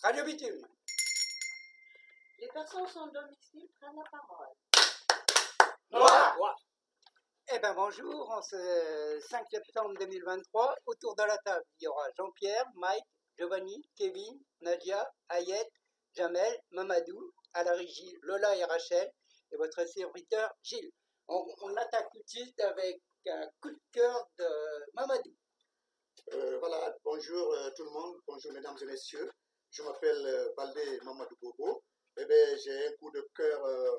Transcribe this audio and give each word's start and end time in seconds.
Radio 0.00 0.24
Bitume. 0.24 0.64
Les 2.38 2.46
personnes 2.48 2.86
sans 2.86 3.08
domicile 3.08 3.68
prennent 3.80 3.96
la 3.96 4.08
parole. 4.08 4.54
Moi 5.90 6.56
Eh 7.52 7.58
bien 7.58 7.74
bonjour, 7.74 8.30
en 8.30 8.40
ce 8.40 9.20
5 9.28 9.44
septembre 9.50 9.98
2023, 9.98 10.76
autour 10.86 11.16
de 11.16 11.24
la 11.24 11.36
table, 11.38 11.64
il 11.80 11.84
y 11.84 11.88
aura 11.88 12.06
Jean-Pierre, 12.16 12.64
Mike, 12.76 13.04
Giovanni, 13.36 13.90
Kevin, 13.96 14.40
Nadia, 14.60 15.12
Ayette, 15.30 15.72
Jamel, 16.14 16.62
Mamadou, 16.70 17.32
à 17.54 17.64
la 17.64 17.72
régie 17.72 18.16
Lola 18.22 18.54
et 18.54 18.64
Rachel, 18.64 19.12
et 19.50 19.56
votre 19.56 19.84
serviteur 19.84 20.54
Gilles. 20.62 20.92
On, 21.26 21.44
on 21.62 21.76
attaque 21.76 22.08
tout 22.12 22.22
de 22.22 22.28
suite 22.28 22.60
avec 22.60 23.02
un 23.26 23.50
coup 23.60 23.70
de 23.70 23.80
cœur 23.90 24.28
de 24.38 24.46
Mamadou. 24.94 25.36
Euh, 26.34 26.58
voilà, 26.60 26.94
bonjour 27.02 27.52
euh, 27.52 27.70
tout 27.76 27.82
le 27.84 27.90
monde, 27.90 28.16
bonjour 28.28 28.52
mesdames 28.52 28.76
et 28.80 28.86
messieurs. 28.86 29.28
Je 29.70 29.82
m'appelle 29.82 30.26
euh, 30.26 30.52
Baldé 30.56 31.00
Mamadou 31.04 31.36
Bobo. 31.40 31.82
Eh 32.16 32.24
bien, 32.24 32.56
j'ai 32.56 32.86
un 32.88 32.92
coup 32.96 33.10
de 33.10 33.26
cœur 33.34 33.64
euh, 33.64 33.96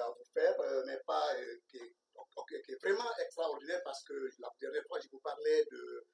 à 0.00 0.10
vous 0.10 0.24
faire, 0.32 0.60
euh, 0.60 0.82
mais 0.86 0.98
pas 1.06 1.34
qui, 1.68 1.78
est, 1.78 2.82
vraiment 2.82 3.16
extraordinaire 3.18 3.80
parce 3.84 4.04
que 4.04 4.14
la 4.38 4.48
dernière 4.60 4.84
fois, 4.86 5.00
je 5.00 5.08
vous 5.10 5.20
parlais 5.20 5.64
de 5.70 6.04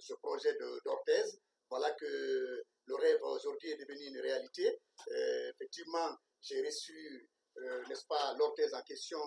ce 0.00 0.14
projet 0.14 0.56
d'Orthez. 0.84 1.24
Voilà 1.68 1.90
que 1.92 2.62
le 2.86 2.94
rêve 2.94 3.22
aujourd'hui 3.22 3.70
est 3.70 3.76
devenu 3.76 4.06
une 4.06 4.20
réalité. 4.20 4.80
Effectivement, 5.50 6.16
j'ai 6.40 6.64
reçu, 6.64 7.28
n'est-ce 7.88 8.06
pas, 8.06 8.34
l'Orthez 8.38 8.72
en 8.72 8.82
question 8.82 9.18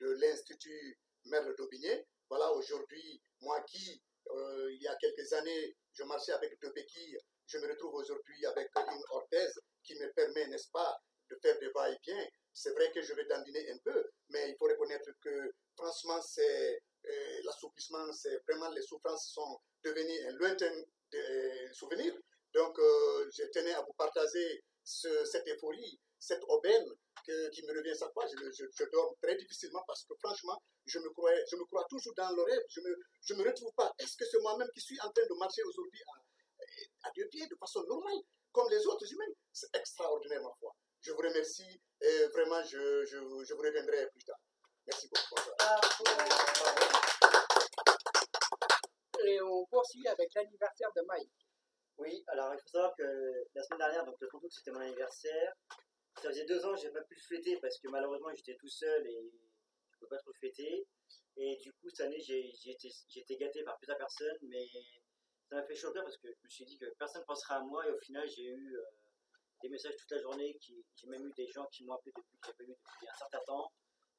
de 0.00 0.10
l'Institut 0.12 0.98
Merle 1.26 1.54
d'Aubigné. 1.56 2.06
Voilà, 2.28 2.52
aujourd'hui, 2.52 3.22
moi 3.40 3.60
qui, 3.62 4.02
euh, 4.30 4.72
il 4.72 4.82
y 4.82 4.88
a 4.88 4.94
quelques 4.96 5.32
années, 5.32 5.76
je 5.92 6.02
marchais 6.04 6.32
avec 6.32 6.60
deux 6.60 6.70
béquilles, 6.72 7.18
je 7.46 7.58
me 7.58 7.68
retrouve 7.68 7.94
aujourd'hui 7.94 8.44
avec 8.46 8.68
une 8.76 9.02
orthèse 9.10 9.58
qui 9.82 9.94
me 9.94 10.12
permet, 10.12 10.46
n'est-ce 10.48 10.70
pas, 10.70 11.00
de 11.30 11.36
faire 11.36 11.58
des 11.58 11.68
va-et-vient. 11.68 12.26
C'est 12.52 12.72
vrai 12.72 12.90
que 12.92 13.00
je 13.00 13.14
vais 13.14 13.24
dandiner 13.26 13.70
un 13.70 13.78
peu, 13.78 14.10
mais 14.28 14.50
il 14.50 14.56
faut 14.56 14.66
reconnaître 14.66 15.10
que, 15.20 15.52
franchement, 15.76 16.20
c'est 16.20 16.82
euh, 17.94 18.12
c'est 18.12 18.38
vraiment 18.48 18.70
les 18.70 18.82
souffrances 18.82 19.30
sont 19.32 19.60
devenues 19.84 20.26
un 20.28 20.32
lointain 20.32 20.72
de- 21.12 21.72
souvenir. 21.72 22.14
Donc, 22.54 22.78
euh, 22.78 23.30
je 23.32 23.44
tenais 23.52 23.72
à 23.74 23.82
vous 23.82 23.92
partager 23.94 24.64
ce- 24.84 25.24
cette 25.26 25.46
euphorie, 25.48 25.98
cette 26.18 26.42
aubaine 26.48 26.86
que- 27.26 27.48
qui 27.50 27.62
me 27.64 27.72
revient 27.76 27.94
chaque 27.98 28.12
fois. 28.12 28.26
Je, 28.26 28.50
je, 28.52 28.64
je 28.74 28.84
dors 28.90 29.14
très 29.22 29.36
difficilement 29.36 29.82
parce 29.86 30.04
que, 30.04 30.14
franchement, 30.22 30.60
je 30.86 30.98
me, 30.98 31.10
crois, 31.10 31.32
je 31.50 31.56
me 31.56 31.64
crois 31.66 31.84
toujours 31.90 32.14
dans 32.16 32.30
le 32.34 32.42
rêve. 32.42 32.62
Je 32.68 32.80
me, 32.80 32.96
je 33.22 33.34
me 33.34 33.44
retrouve 33.44 33.72
pas. 33.74 33.92
Est-ce 33.98 34.16
que 34.16 34.24
c'est 34.24 34.40
moi-même 34.40 34.68
qui 34.74 34.80
suis 34.80 34.98
en 35.00 35.10
train 35.10 35.26
de 35.28 35.34
marcher 35.38 35.62
aujourd'hui 35.64 36.02
à, 36.08 37.08
à 37.08 37.10
deux 37.16 37.26
pieds 37.28 37.46
de 37.46 37.56
façon 37.56 37.82
normale, 37.84 38.20
comme 38.52 38.68
les 38.70 38.86
autres 38.86 39.10
humains? 39.12 39.32
C'est 39.52 39.74
extraordinaire, 39.74 40.42
ma 40.42 40.50
foi. 40.58 40.74
Je 41.00 41.12
vous 41.12 41.18
remercie 41.18 41.80
et 42.00 42.24
vraiment, 42.32 42.62
je 42.64 43.16
vous 43.18 43.62
reviendrai 43.62 44.08
plus 44.10 44.24
tard. 44.24 44.40
Merci 44.86 45.08
beaucoup. 45.08 46.87
Et 49.28 49.42
on 49.42 49.66
poursuit 49.66 50.08
avec 50.08 50.32
l'anniversaire 50.34 50.90
de 50.96 51.02
Mike. 51.02 51.46
Oui, 51.98 52.24
alors 52.28 52.54
il 52.54 52.60
faut 52.60 52.68
savoir 52.68 52.94
que 52.96 53.44
la 53.54 53.62
semaine 53.62 53.80
dernière, 53.80 54.06
donc 54.06 54.16
le 54.20 54.26
30 54.26 54.42
août, 54.42 54.50
c'était 54.50 54.70
mon 54.70 54.80
anniversaire. 54.80 55.52
Ça 56.22 56.30
faisait 56.30 56.46
deux 56.46 56.64
ans 56.64 56.74
que 56.74 56.80
j'ai 56.80 56.90
pas 56.90 57.02
pu 57.02 57.14
le 57.14 57.36
fêter 57.36 57.58
parce 57.60 57.78
que 57.78 57.88
malheureusement 57.88 58.32
j'étais 58.34 58.54
tout 58.54 58.68
seul 58.68 59.06
et 59.06 59.20
je 59.20 59.26
ne 59.26 59.98
pouvais 59.98 60.16
pas 60.16 60.18
trop 60.22 60.32
fêter. 60.40 60.86
Et 61.36 61.56
du 61.56 61.72
coup, 61.74 61.90
cette 61.90 62.06
année, 62.06 62.18
j'ai 62.20 62.50
été, 62.70 63.36
gâté 63.36 63.62
par 63.64 63.76
plusieurs 63.76 63.98
personnes, 63.98 64.38
mais 64.42 64.66
ça 65.50 65.56
m'a 65.56 65.62
fait 65.62 65.74
choquer 65.74 66.00
parce 66.00 66.16
que 66.16 66.28
je 66.28 66.42
me 66.42 66.48
suis 66.48 66.64
dit 66.64 66.78
que 66.78 66.86
personne 66.98 67.20
ne 67.20 67.26
pensera 67.26 67.56
à 67.56 67.60
moi 67.60 67.86
et 67.86 67.90
au 67.90 67.98
final, 68.00 68.26
j'ai 68.28 68.46
eu 68.46 68.76
euh, 68.76 68.82
des 69.62 69.68
messages 69.68 69.96
toute 69.96 70.10
la 70.10 70.22
journée. 70.22 70.58
J'ai 70.60 71.06
même 71.06 71.26
eu 71.26 71.32
des 71.36 71.48
gens 71.48 71.66
qui 71.66 71.84
m'ont 71.84 71.94
appelé 71.94 72.12
depuis 72.16 72.66
depuis 72.66 73.08
un 73.08 73.18
certain 73.18 73.40
temps. 73.46 73.70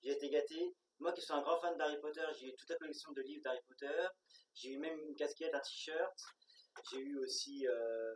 J'ai 0.03 0.11
été 0.11 0.29
gâté. 0.29 0.75
Moi 0.99 1.13
qui 1.13 1.21
suis 1.21 1.33
un 1.33 1.41
grand 1.41 1.57
fan 1.59 1.77
d'Harry 1.77 1.97
Potter, 2.01 2.25
j'ai 2.37 2.47
eu 2.47 2.55
toute 2.55 2.69
la 2.69 2.75
collection 2.75 3.13
de 3.13 3.21
livres 3.21 3.41
d'Harry 3.43 3.61
Potter. 3.67 4.07
J'ai 4.53 4.71
eu 4.71 4.77
même 4.79 4.99
une 4.99 5.15
casquette, 5.15 5.53
un 5.53 5.59
t-shirt. 5.59 6.19
J'ai 6.91 6.99
eu 6.99 7.17
aussi 7.19 7.65
euh, 7.67 8.13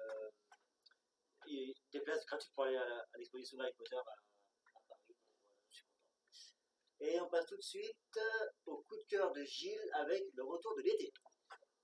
des 1.47 2.01
places 2.01 2.25
gratuites 2.25 2.51
pour 2.53 2.65
aller 2.65 2.75
à, 2.75 3.05
l'exposition 3.17 3.57
d'Harry 3.57 3.73
Potter 3.77 3.95
à, 3.95 3.99
à 4.01 4.81
Paris. 4.89 5.15
Je 5.71 5.77
suis 5.77 5.85
content. 5.85 6.03
Et 6.99 7.21
on 7.21 7.29
passe 7.29 7.45
tout 7.45 7.55
de 7.55 7.61
suite 7.61 8.17
euh, 8.17 8.47
au 8.65 8.81
coup 8.81 8.97
de 8.97 9.03
cœur 9.07 9.31
de 9.31 9.43
Gilles 9.43 9.89
avec 9.93 10.23
le 10.33 10.43
retour 10.43 10.75
de 10.75 10.81
l'été. 10.81 11.13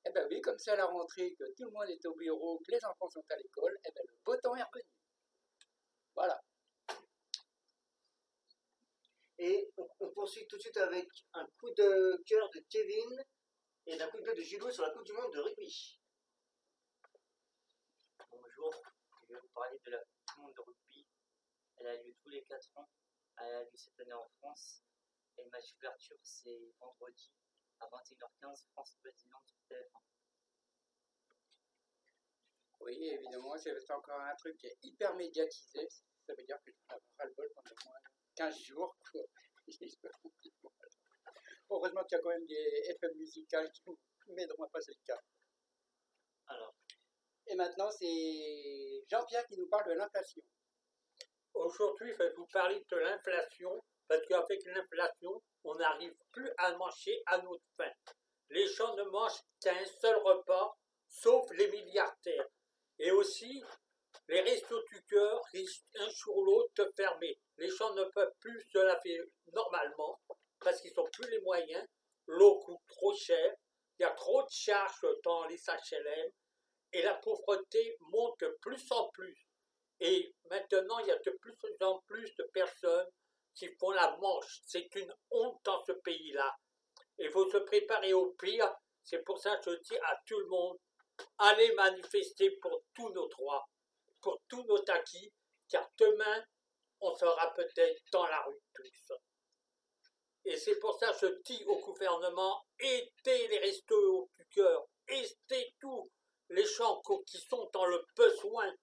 Eh 0.06 0.12
bien 0.12 0.28
oui, 0.30 0.42
comme 0.42 0.58
c'est 0.58 0.72
à 0.72 0.76
la 0.76 0.86
rentrée, 0.86 1.34
que 1.36 1.46
tout 1.56 1.66
le 1.66 1.72
monde 1.72 1.90
est 1.90 2.06
au 2.06 2.16
bureau, 2.16 2.60
que 2.60 2.72
les 2.72 2.84
enfants 2.86 3.10
sont 3.10 3.24
à 3.30 3.36
l'école, 3.38 3.78
eh 3.86 3.92
bien 3.92 4.04
le 4.06 4.14
beau 4.26 4.36
temps 4.38 4.56
est 4.56 4.64
revenu. 4.64 4.84
Voilà. 6.16 6.42
Et 9.42 9.72
on, 9.78 9.90
on 10.02 10.10
poursuit 10.10 10.46
tout 10.48 10.58
de 10.58 10.62
suite 10.62 10.76
avec 10.76 11.08
un 11.32 11.48
coup 11.58 11.70
de 11.72 12.22
cœur 12.26 12.50
de 12.50 12.60
Kevin 12.70 13.26
et 13.86 14.02
un 14.02 14.10
coup 14.10 14.18
de 14.18 14.24
cœur 14.24 14.36
de 14.36 14.42
Gilles 14.42 14.70
sur 14.70 14.84
la 14.84 14.90
Coupe 14.90 15.06
du 15.06 15.14
Monde 15.14 15.32
de 15.32 15.40
rugby. 15.40 15.98
Bonjour, 18.30 18.74
je 19.30 19.34
vais 19.34 19.40
vous 19.40 19.48
parler 19.54 19.80
de 19.86 19.92
la 19.92 20.00
Coupe 20.00 20.36
du 20.36 20.42
Monde 20.42 20.54
de 20.54 20.60
rugby. 20.60 21.08
Elle 21.78 21.88
a 21.88 21.96
lieu 22.04 22.14
tous 22.22 22.28
les 22.28 22.44
4 22.44 22.78
ans. 22.80 22.90
Elle 23.38 23.56
a 23.56 23.64
lieu 23.64 23.78
cette 23.78 23.98
année 24.02 24.12
en 24.12 24.28
France. 24.40 24.84
Et 25.38 25.44
le 25.46 25.50
match 25.52 25.74
d'ouverture, 25.74 26.20
c'est 26.22 26.74
vendredi 26.78 27.32
à 27.80 27.88
21h15, 27.88 28.66
France-Nouvelle-Zélande 28.74 29.46
sur 29.46 29.58
TF1. 29.70 30.02
Oui, 32.82 33.06
évidemment, 33.06 33.58
c'est 33.58 33.92
encore 33.92 34.20
un 34.20 34.36
truc 34.36 34.58
qui 34.58 34.68
est 34.68 34.78
hyper 34.84 35.16
médiatisé. 35.16 35.88
Ça 36.28 36.34
veut 36.36 36.44
dire 36.44 36.58
que 36.66 36.72
je 36.72 36.78
vais 36.78 36.84
avoir 36.90 37.02
ras-le-bol 37.20 37.50
pendant 37.56 37.76
moins 37.86 38.00
15 38.40 38.58
jours. 38.64 38.96
Heureusement 41.70 42.04
qu'il 42.06 42.18
y 42.18 42.20
a 42.20 42.24
quand 42.24 42.30
même 42.30 42.46
des 42.46 42.84
FM 42.88 43.18
musicales 43.18 43.70
qui 43.72 43.82
nous 43.86 44.00
m'aideront 44.34 44.64
à 44.64 44.70
passer 44.70 44.94
le 44.94 45.06
cap. 45.06 45.22
Alors, 46.48 46.74
Et 47.48 47.56
maintenant, 47.56 47.92
c'est 47.92 49.04
Jean-Pierre 49.10 49.46
qui 49.48 49.58
nous 49.58 49.68
parle 49.68 49.90
de 49.90 49.96
l'inflation. 49.96 50.42
Aujourd'hui, 51.54 52.14
je 52.14 52.18
vais 52.18 52.32
vous 52.34 52.48
parler 52.48 52.82
de 52.90 52.96
l'inflation, 52.96 53.84
parce 54.08 54.26
qu'avec 54.26 54.66
l'inflation, 54.66 55.44
on 55.66 55.76
n'arrive 55.76 56.16
plus 56.32 56.50
à 56.58 56.74
manger 56.78 57.22
à 57.26 57.40
notre 57.40 57.66
faim. 57.76 57.92
Les 58.52 58.68
gens 58.68 58.96
ne 58.96 59.04
mangent 59.04 59.44
qu'un 59.60 59.86
seul 59.86 60.16
repas, 60.16 60.78
sauf 61.10 61.52
les 61.52 61.70
milliardaires. 61.70 62.48
Et 63.00 63.12
aussi, 63.12 63.64
les 64.30 64.42
restos 64.42 64.82
du 64.84 65.04
cœur 65.06 65.44
risquent 65.52 65.84
un 66.00 66.10
jour 66.10 66.38
ou 66.38 66.46
l'autre 66.46 66.86
de 66.86 66.92
fermer. 66.96 67.38
Les 67.60 67.70
gens 67.70 67.94
ne 67.94 68.06
peuvent 68.06 68.34
plus 68.40 68.62
se 68.72 68.78
laver 68.78 69.22
normalement, 69.54 70.20
parce 70.60 70.82
qu'ils 70.82 70.94
n'ont 70.96 71.10
plus 71.12 71.30
les 71.30 71.42
moyens. 71.42 71.86
L'eau 72.28 72.60
coûte 72.60 72.82
trop 72.88 73.14
cher, 73.14 73.56
il 73.98 74.04
y 74.04 74.06
a 74.06 74.12
trop 74.12 74.44
de 74.44 74.50
charges 74.50 75.08
dans 75.24 75.46
les 75.46 75.58
HLM, 75.58 76.32
et 76.94 77.02
la 77.02 77.16
pauvreté 77.16 77.98
monte 78.00 78.40
de 78.40 78.58
plus 78.62 78.92
en 78.92 79.10
plus. 79.10 79.48
Et 80.00 80.34
maintenant, 80.50 81.00
il 81.00 81.08
y 81.08 81.12
a 81.12 81.18
de 81.18 81.32
plus 81.32 81.56
en 81.82 82.00
plus 82.08 82.34
de 82.36 82.44
personnes 82.54 83.10
qui 83.54 83.68
font 83.76 83.92
la 83.92 84.16
manche. 84.18 84.62
C'est 84.66 84.94
une 84.96 85.14
honte 85.32 85.60
dans 85.66 85.84
ce 85.84 85.92
pays-là. 85.92 86.56
Il 87.18 87.30
faut 87.32 87.50
se 87.52 87.58
préparer 87.58 88.14
au 88.14 88.32
pire. 88.34 88.74
C'est 89.04 89.24
pour 89.24 89.40
ça 89.40 89.58
que 89.58 89.72
je 89.72 89.80
dis 89.80 89.98
à 89.98 90.18
tout 90.26 90.40
le 90.40 90.48
monde, 90.48 90.78
allez 91.40 91.74
manifester 91.74 92.52
pour 92.62 92.84
tous 92.94 93.10
nos 93.10 93.28
droits, 93.28 93.68
pour 94.22 94.40
tous 94.48 94.64
nos 94.64 94.82
acquis, 94.90 95.34
car 95.68 95.90
demain, 95.98 96.44
on 97.02 97.09
sera 97.20 97.54
peut-être 97.54 98.02
dans 98.12 98.26
la 98.26 98.42
rue 98.44 98.62
tous. 98.74 99.14
Et 100.46 100.58
c'est 100.58 100.80
pour 100.80 100.98
ça 100.98 101.12
que 101.14 101.28
je 101.28 101.42
dis 101.44 101.64
au 101.66 101.80
gouvernement, 101.80 102.64
aidez 102.80 103.48
les 103.48 103.60
restos 103.60 104.30
du 104.38 104.48
cœur, 104.48 104.86
aidez 105.08 105.76
tous 105.80 106.10
les 106.50 106.66
gens 106.66 107.02
qui 107.28 107.38
sont 107.38 107.70
dans 107.74 107.86
le 107.86 108.04
besoin 108.16 108.74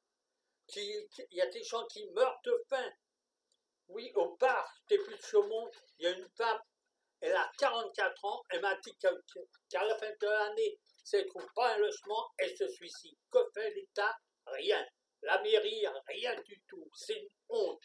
il 0.74 1.06
y 1.30 1.40
a 1.40 1.46
des 1.46 1.62
gens 1.62 1.86
qui 1.86 2.04
meurent 2.10 2.40
de 2.44 2.64
faim. 2.68 2.90
Oui, 3.88 4.10
au 4.16 4.34
parc 4.36 4.68
des 4.88 4.98
Buttes 4.98 5.20
de 5.20 5.22
Chaumont, 5.22 5.70
il 5.98 6.04
y 6.04 6.06
a 6.08 6.10
une 6.10 6.28
femme, 6.36 6.60
elle 7.20 7.36
a 7.36 7.50
44 7.58 8.24
ans, 8.24 8.42
elle 8.50 8.60
m'a 8.60 8.74
dit 8.76 8.96
qu'à 8.96 9.12
qu'à 9.70 9.84
la 9.84 9.96
fin 9.96 10.10
de 10.20 10.26
l'année, 10.26 10.78
si 11.04 11.16
elle 11.16 11.24
ne 11.24 11.28
trouve 11.28 11.46
pas 11.54 11.74
un 11.74 11.78
logement, 11.78 12.32
elle 12.38 12.56
se 12.56 12.66
suicide. 12.68 13.16
Que 13.30 13.38
fait 13.54 13.70
l'État? 13.70 14.16
Rien. 14.46 14.84
La 15.22 15.40
mairie, 15.42 15.86
rien 16.08 16.40
du 16.42 16.60
tout. 16.68 16.90
C'est 16.94 17.14
une 17.14 17.28
honte. 17.48 17.84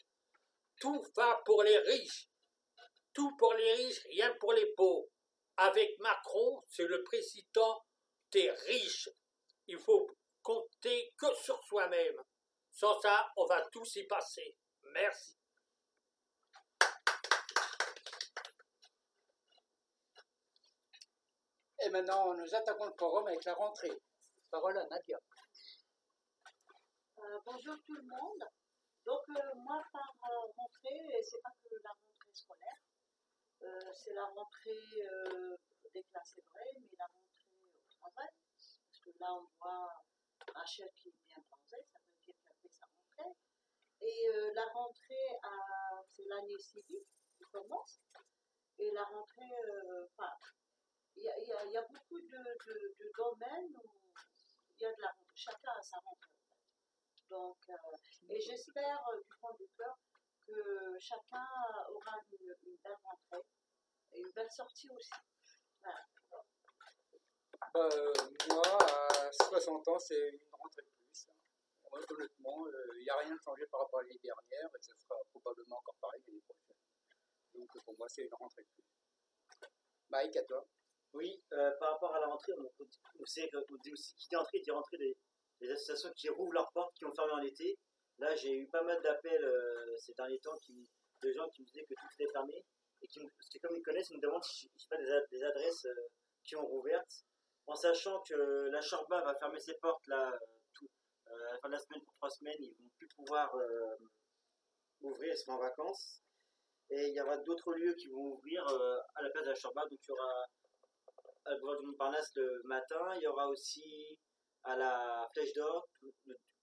Tout 0.81 1.04
va 1.16 1.39
pour 1.45 1.62
les 1.62 1.78
riches. 1.78 2.28
Tout 3.13 3.38
pour 3.38 3.54
les 3.54 3.74
riches, 3.74 4.04
rien 4.06 4.36
pour 4.39 4.51
les 4.54 4.74
pauvres. 4.74 5.07
Avec 5.57 6.00
Macron, 6.00 6.63
c'est 6.68 6.88
le 6.88 7.04
président 7.04 7.86
des 8.31 8.50
riches. 8.50 9.07
Il 9.68 9.78
faut 9.78 10.10
compter 10.42 11.13
que 11.16 11.31
sur 11.36 11.63
soi-même. 11.66 12.16
Sans 12.72 13.00
ça, 13.00 13.31
on 13.38 13.45
va 13.45 13.62
tous 13.72 13.95
y 13.98 14.07
passer. 14.07 14.56
Merci. 14.81 15.36
Et 21.83 21.89
maintenant, 21.89 22.33
nous 22.33 22.56
attaquons 22.56 22.88
le 22.88 22.94
forum 22.98 23.28
avec 23.28 23.45
la 23.45 23.54
rentrée. 23.54 24.01
Parole 24.50 24.78
à 24.80 24.88
Nadia. 24.88 25.19
Euh, 27.19 27.39
bonjour 27.45 27.75
tout 27.86 27.94
le 27.94 28.01
monde. 28.01 28.50
Donc 29.06 29.21
euh, 29.30 29.56
moi 29.56 29.83
par 29.92 30.13
euh, 30.30 30.51
rentrée, 30.57 31.21
c'est 31.24 31.42
pas 31.42 31.53
que 31.63 31.75
la 31.83 31.89
rentrée 31.92 32.33
scolaire, 32.33 32.81
euh, 33.63 33.94
c'est 33.94 34.13
la 34.13 34.25
rentrée 34.25 35.07
des 35.94 36.03
classes 36.03 36.38
hébreues, 36.38 36.74
mais 36.80 36.89
la 36.98 37.06
rentrée 37.06 37.48
au 37.75 37.95
travail, 38.00 38.30
parce 38.56 39.00
que 39.01 39.09
là 39.19 39.33
on 39.33 39.48
voit 39.59 40.03
Rachel 40.56 40.89
qui 40.95 41.09
est 41.09 41.15
bien 41.27 41.38
bronzée, 41.50 41.83
ça 41.92 42.00
veut 42.00 42.24
dire 42.25 42.36
qu'elle 42.45 42.57
fait 42.62 42.69
sa 42.69 42.86
rentrée. 42.86 43.36
Et 44.01 44.30
la 44.56 44.65
rentrée, 44.74 45.39
c'est 46.09 46.25
l'année 46.25 46.59
civique 46.59 47.07
qui 47.38 47.44
commence, 47.51 48.00
et 48.80 48.92
la 48.92 49.04
rentrée, 49.04 49.51
euh, 49.69 50.07
il 51.15 51.24
y 51.24 51.30
a, 51.30 51.33
a- 51.33 51.83
a 51.83 51.88
beaucoup 51.88 52.19
de, 52.19 52.27
de- 52.27 52.95
de 53.00 53.12
domaines 53.18 53.75
où 53.83 54.13
il 54.77 54.81
y 54.81 54.86
a 54.86 54.94
de 54.95 55.01
la 55.01 55.09
rentrée, 55.09 55.36
chacun 55.36 55.71
a 55.77 55.81
sa 55.83 55.97
rentrée. 56.00 56.40
Donc, 57.31 57.57
euh, 57.69 57.74
et 58.28 58.42
j'espère 58.42 59.07
euh, 59.13 59.22
du 59.24 59.30
fond 59.39 59.54
du 59.57 59.66
cœur 59.78 59.98
que 60.45 60.98
chacun 61.00 61.48
aura 61.94 62.18
une, 62.33 62.56
une 62.63 62.75
belle 62.83 62.98
rentrée 63.06 63.48
et 64.12 64.19
une 64.19 64.31
belle 64.31 64.51
sortie 64.51 64.89
aussi. 64.89 65.10
Voilà. 65.81 66.06
Euh, 67.78 68.13
moi, 68.50 68.78
à 68.83 69.31
60 69.31 69.88
ans, 69.88 70.00
c'est 70.00 70.30
une 70.30 70.39
rentrée 70.51 70.81
de 70.81 70.89
plus. 70.89 71.28
hein. 71.30 72.01
Honnêtement, 72.10 72.66
il 72.98 73.04
n'y 73.04 73.10
a 73.10 73.16
rien 73.19 73.33
de 73.33 73.39
changé 73.42 73.66
par 73.68 73.80
rapport 73.81 74.00
à 74.01 74.04
l'année 74.04 74.19
dernière 74.22 74.69
et 74.75 74.81
ce 74.81 74.94
sera 74.98 75.16
probablement 75.31 75.78
encore 75.78 75.95
pareil 76.01 76.22
l'année 76.28 76.42
prochaine. 76.42 76.75
Donc 77.54 77.83
pour 77.86 77.98
moi, 77.98 78.10
c'est 78.10 78.24
une 78.24 78.33
rentrée 78.33 78.63
de 78.63 78.68
plus. 78.75 79.69
Mike, 80.10 80.36
à 80.36 80.44
toi. 80.44 80.68
Oui, 81.13 81.42
euh, 81.54 81.72
par 81.80 81.94
rapport 81.94 82.13
à 82.13 82.19
la 82.19 82.28
rentrée, 82.28 82.54
on, 82.57 82.69
on 82.80 83.75
dit 83.78 83.92
aussi 83.94 84.16
qui 84.16 84.28
dit 84.28 84.36
rentrée 84.36 84.60
dit 84.60 84.72
rentrée 84.72 84.98
des, 84.98 85.18
des 85.61 85.71
associations 85.71 86.11
qui 86.15 86.29
rouvrent 86.29 86.53
leurs 86.53 86.71
portes, 86.73 86.93
qui 86.95 87.05
ont 87.05 87.13
fermé 87.13 87.33
en 87.33 87.41
été. 87.41 87.77
Là, 88.17 88.35
j'ai 88.35 88.53
eu 88.55 88.67
pas 88.67 88.83
mal 88.83 89.01
d'appels 89.01 89.43
euh, 89.43 89.95
ces 89.97 90.13
derniers 90.13 90.39
temps 90.39 90.55
de 91.21 91.31
gens 91.31 91.49
qui 91.49 91.61
me 91.61 91.67
disaient 91.67 91.85
que 91.85 91.93
tout 91.93 92.07
était 92.19 92.31
fermé 92.31 92.63
et 93.01 93.07
qui, 93.07 93.19
parce 93.19 93.49
que 93.49 93.59
comme 93.59 93.75
ils 93.75 93.81
connaissent, 93.81 94.09
ils 94.09 94.17
me 94.17 94.21
demandent 94.21 94.43
si 94.43 94.69
je 94.77 94.87
pas, 94.87 94.97
des, 94.97 95.09
ad- 95.09 95.27
des 95.31 95.43
adresses 95.43 95.85
euh, 95.85 96.07
qui 96.43 96.55
ont 96.55 96.65
rouvertes, 96.65 97.23
en 97.67 97.75
sachant 97.75 98.21
que 98.21 98.69
la 98.69 98.81
Chorba 98.81 99.21
va 99.21 99.35
fermer 99.35 99.59
ses 99.59 99.75
portes 99.75 100.05
là, 100.07 100.37
tout, 100.73 100.89
euh, 101.27 101.49
à 101.49 101.53
la 101.53 101.59
fin 101.59 101.67
de 101.69 101.73
la 101.73 101.79
semaine 101.79 102.01
pour 102.01 102.13
trois 102.15 102.29
semaines, 102.29 102.57
ils 102.59 102.71
vont 102.71 102.89
plus 102.97 103.07
pouvoir 103.09 103.55
ouvrir, 105.01 105.33
ils 105.33 105.37
seront 105.37 105.53
en 105.53 105.59
vacances. 105.59 106.21
Et 106.89 107.07
il 107.07 107.13
y 107.13 107.21
aura 107.21 107.37
d'autres 107.37 107.73
lieux 107.73 107.93
qui 107.93 108.07
vont 108.09 108.33
ouvrir 108.33 108.67
à 108.67 109.21
la 109.21 109.29
place 109.29 109.45
de 109.45 109.49
la 109.51 109.55
Chorba, 109.55 109.81
donc 109.83 109.99
il 110.03 110.09
y 110.09 110.11
aura 110.11 110.45
à 111.45 111.55
du 111.55 111.85
Montparnasse 111.87 112.35
le 112.35 112.61
matin. 112.65 113.15
Il 113.15 113.21
y 113.21 113.27
aura 113.27 113.47
aussi 113.47 114.19
à 114.63 114.75
la 114.75 115.29
Flèche 115.33 115.53
d'Or 115.53 115.87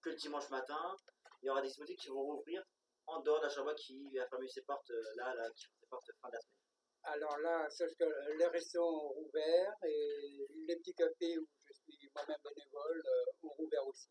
que 0.02 0.10
le 0.10 0.16
dimanche 0.16 0.48
matin. 0.50 0.96
Il 1.42 1.46
y 1.46 1.50
aura 1.50 1.60
des 1.62 1.68
dispositifs 1.68 2.00
qui 2.00 2.08
vont 2.08 2.22
rouvrir 2.22 2.62
en 3.06 3.20
dehors 3.20 3.40
de 3.40 3.46
la 3.46 3.74
qui 3.74 4.16
va 4.16 4.26
fermer 4.28 4.48
ses 4.48 4.62
portes 4.62 4.90
euh, 4.90 5.14
là, 5.16 5.34
là, 5.34 5.50
qui 5.50 5.66
ferme 5.66 5.78
ses 5.80 5.86
portes 5.88 6.10
fin 6.20 6.28
de 6.28 6.34
la 6.34 6.40
semaine. 6.40 6.58
Alors 7.04 7.38
là, 7.38 7.70
sache 7.70 7.94
que 7.98 8.04
les 8.36 8.46
restaurants 8.46 9.06
ont 9.06 9.12
rouvert 9.14 9.74
et 9.84 10.46
les 10.66 10.76
petits 10.76 10.94
cafés 10.94 11.38
où 11.38 11.48
je 11.64 11.72
suis 11.72 12.10
moi-même 12.14 12.36
bénévole 12.44 13.02
euh, 13.06 13.46
ont 13.46 13.54
rouvert 13.54 13.86
aussi. 13.86 14.08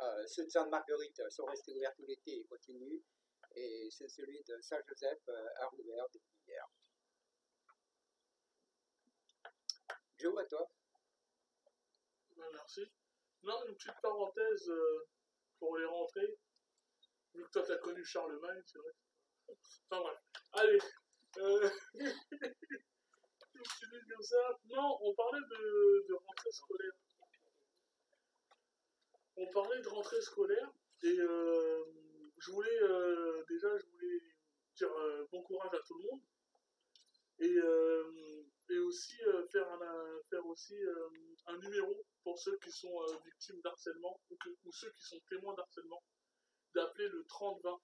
Euh, 0.00 0.26
ceux 0.26 0.44
de 0.44 0.50
Sainte-Marguerite 0.50 1.20
euh, 1.20 1.30
sont 1.30 1.44
restés 1.44 1.72
ouverts 1.74 1.94
tout 1.94 2.04
l'été 2.06 2.38
et 2.38 2.44
continuent. 2.44 3.02
Et 3.54 3.88
c'est 3.90 4.08
celui 4.08 4.42
de 4.44 4.60
Saint-Joseph 4.60 5.20
euh, 5.28 5.48
a 5.60 5.66
rouvert 5.66 6.06
depuis 6.12 6.34
hier. 6.48 6.66
Joe, 10.18 10.40
à 10.40 10.46
toi. 10.46 10.70
Merci. 12.36 12.90
Non, 13.44 13.62
une 13.68 13.74
petite 13.74 14.00
parenthèse 14.00 14.70
euh, 14.70 15.06
pour 15.58 15.76
les 15.76 15.84
rentrées. 15.84 16.38
Vu 17.34 17.44
que 17.44 17.50
toi, 17.50 17.62
t'as 17.66 17.76
connu 17.76 18.02
Charlemagne, 18.02 18.62
c'est 18.64 18.78
vrai. 18.78 18.92
Enfin 19.90 20.02
bref. 20.02 20.18
Allez. 20.52 20.78
Euh... 21.38 21.70
comme 23.54 24.22
ça. 24.22 24.58
Non, 24.66 24.98
on 25.02 25.14
parlait 25.14 25.40
de, 25.40 26.06
de 26.08 26.14
rentrée 26.14 26.52
scolaire. 26.52 26.92
On 29.36 29.46
parlait 29.52 29.80
de 29.82 29.88
rentrée 29.88 30.22
scolaire. 30.22 30.72
Et 31.02 31.18
euh, 31.18 31.84
je 32.38 32.50
voulais, 32.50 32.82
euh, 32.82 33.44
déjà, 33.48 33.76
je 33.76 33.86
voulais 33.86 34.20
dire 34.76 34.90
bon 35.30 35.42
courage 35.42 35.74
à 35.74 35.80
tout 35.86 35.98
le 35.98 36.04
monde. 36.04 36.20
Et, 37.40 38.43
et 38.70 38.78
aussi 38.78 39.22
euh, 39.26 39.46
faire, 39.48 39.70
un, 39.70 40.20
faire 40.30 40.44
aussi 40.46 40.76
euh, 40.84 41.08
un 41.46 41.58
numéro 41.58 42.04
pour 42.22 42.38
ceux 42.38 42.56
qui 42.58 42.72
sont 42.72 43.02
euh, 43.02 43.16
victimes 43.24 43.60
d'harcèlement 43.62 44.18
ou, 44.30 44.36
que- 44.36 44.56
ou 44.64 44.72
ceux 44.72 44.90
qui 44.92 45.02
sont 45.04 45.20
témoins 45.28 45.54
d'harcèlement, 45.54 46.02
d'appeler 46.74 47.08
le 47.08 47.24
30-20. 47.24 47.80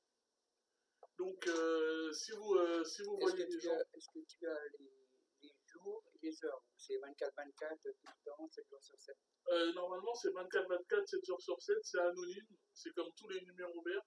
Donc, 1.18 1.46
euh, 1.48 2.12
si 2.12 2.32
vous, 2.32 2.54
euh, 2.54 2.82
si 2.84 3.02
vous 3.02 3.18
voyez 3.20 3.44
des 3.44 3.60
gens. 3.60 3.76
est-ce 3.92 4.08
que 4.08 4.24
tu 4.26 4.46
as 4.48 4.58
les, 4.78 5.08
les 5.42 5.54
jours 5.66 6.02
et 6.14 6.18
les 6.26 6.44
heures? 6.46 6.62
C'est 6.78 6.96
24-24 6.96 7.78
tout 7.82 7.88
le 8.06 8.30
temps, 8.30 8.48
7 8.50 8.66
jours 8.70 8.82
sur 8.82 8.98
7 8.98 9.16
Euh, 9.48 9.72
normalement, 9.74 10.14
c'est 10.14 10.30
24-24, 10.30 11.06
7 11.06 11.24
jours 11.26 11.40
sur 11.42 11.60
7, 11.60 11.76
c'est 11.82 11.98
anonyme, 12.00 12.46
c'est 12.72 12.92
comme 12.94 13.10
tous 13.16 13.28
les 13.28 13.40
numéros 13.42 13.82
verts. 13.82 14.06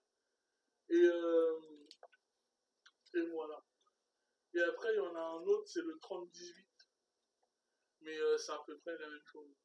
Et, 0.90 1.04
euh, 1.06 1.60
et 3.14 3.22
voilà. 3.32 3.64
Et 4.56 4.62
après, 4.62 4.94
il 4.94 4.98
y 4.98 5.00
en 5.00 5.16
a 5.16 5.20
un 5.20 5.44
autre, 5.44 5.68
c'est 5.68 5.82
le 5.82 5.96
30-18. 5.96 6.66
Mais 8.02 8.18
euh, 8.18 8.38
c'est 8.38 8.52
à 8.52 8.62
peu 8.66 8.78
près 8.80 8.98
la 8.98 9.10
même 9.10 9.26
chose. 9.32 9.56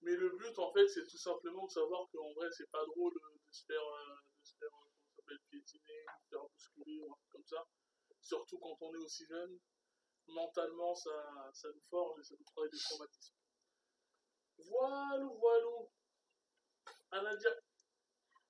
Mais 0.00 0.14
le 0.14 0.30
but, 0.30 0.58
en 0.58 0.72
fait, 0.72 0.88
c'est 0.88 1.06
tout 1.06 1.18
simplement 1.18 1.66
de 1.66 1.72
savoir 1.72 2.08
qu'en 2.10 2.32
vrai, 2.34 2.48
c'est 2.52 2.70
pas 2.70 2.84
drôle 2.86 3.16
euh, 3.16 3.34
de 3.34 3.52
se 3.52 3.64
faire, 3.64 3.82
euh, 3.82 4.14
de 4.44 4.50
faire 4.58 4.70
comment 4.70 4.94
s'appelle, 5.16 5.38
piétiner, 5.50 6.04
de 6.06 6.22
se 6.22 6.28
faire 6.30 6.48
bousculer 6.48 7.00
ou 7.00 7.12
un 7.12 7.16
truc 7.16 7.32
comme 7.32 7.46
ça. 7.46 7.66
Surtout 8.20 8.58
quand 8.58 8.76
on 8.80 8.94
est 8.94 9.04
aussi 9.04 9.26
jeune. 9.26 9.58
Mentalement, 10.28 10.94
ça, 10.94 11.50
ça 11.52 11.68
nous 11.68 11.82
forge 11.88 12.20
et 12.20 12.22
ça 12.22 12.34
nous 12.38 12.44
crée 12.44 12.68
des 12.68 12.78
traumatismes. 12.78 13.34
Voilà, 14.58 15.24
voilà. 15.38 15.88
Anadia, 17.10 17.50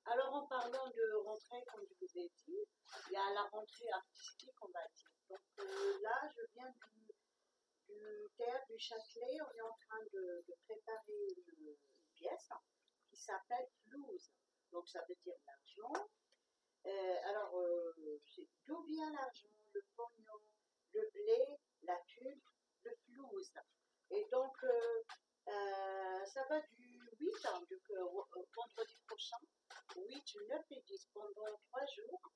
Alors 0.04 0.34
en 0.34 0.46
parlant 0.46 0.88
de 0.88 1.14
rentrée, 1.24 1.62
comme 1.70 1.84
je 1.86 1.94
vous 2.00 2.18
ai 2.18 2.28
dit, 2.28 2.64
il 3.06 3.12
y 3.12 3.16
a 3.16 3.32
la 3.34 3.42
rentrée 3.42 3.90
artistique, 3.90 4.56
on 4.62 4.68
va 4.68 4.80
dire. 4.96 5.07
Donc 5.28 5.40
euh, 5.60 5.98
là, 6.02 6.28
je 6.34 6.42
viens 6.54 6.70
du, 6.70 7.08
du 7.88 8.28
théâtre 8.36 8.66
du 8.70 8.78
Châtelet, 8.78 9.40
on 9.42 9.56
est 9.56 9.60
en 9.60 9.76
train 9.86 10.02
de, 10.12 10.44
préparer 10.64 11.34
une, 11.58 11.76
pièce 12.14 12.48
qui 13.08 13.16
s'appelle 13.16 13.68
Flouze. 13.84 14.30
Donc 14.72 14.88
ça 14.88 15.04
veut 15.08 15.16
dire 15.24 15.36
l'argent. 15.46 16.08
Euh, 16.86 17.16
alors, 17.24 17.58
euh, 17.58 18.20
d'où 18.66 18.82
vient 18.84 19.10
l'argent, 19.12 19.48
le 19.72 19.82
pognon, 19.96 20.40
le 20.92 21.10
blé, 21.12 21.58
la 21.82 21.96
thune, 22.06 22.40
le 22.84 22.96
flouze. 23.06 23.52
Et 24.10 24.26
donc, 24.32 24.56
euh, 24.64 25.02
euh, 25.48 26.24
ça 26.26 26.44
va 26.48 26.60
du 26.60 27.00
8 27.20 27.46
hein, 27.46 27.62
donc, 27.70 28.46
vendredi 28.54 28.96
prochain 29.06 29.36
8, 29.96 30.36
9 30.48 30.64
et 30.70 30.80
10 30.80 31.08
pendant 31.12 31.58
3 31.70 31.86
jours. 31.86 32.27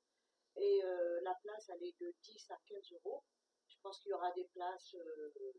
Et 0.63 0.81
euh, 0.85 1.21
la 1.23 1.35
place, 1.43 1.71
elle 1.71 1.83
est 1.83 1.99
de 2.01 2.15
10 2.23 2.51
à 2.51 2.59
15 2.69 2.93
euros. 2.93 3.25
Je 3.67 3.77
pense 3.83 3.99
qu'il 3.99 4.11
y 4.11 4.15
aura 4.15 4.31
des 4.31 4.45
places 4.45 4.95
euh, 4.95 5.53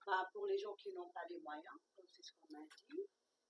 enfin, 0.00 0.24
pour 0.32 0.46
les 0.46 0.56
gens 0.56 0.72
qui 0.74 0.92
n'ont 0.92 1.10
pas 1.10 1.26
les 1.28 1.40
moyens, 1.40 1.74
comme 1.96 2.06
c'est 2.12 2.22
ce 2.22 2.30
qu'on 2.34 2.52
m'a 2.52 2.64
dit. 2.90 3.08